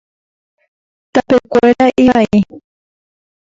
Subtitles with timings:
[1.13, 2.29] Tapekuéra ivai.